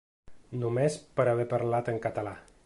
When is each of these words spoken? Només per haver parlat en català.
Només 0.63 0.97
per 1.19 1.27
haver 1.35 1.47
parlat 1.55 1.93
en 1.95 2.01
català. 2.09 2.35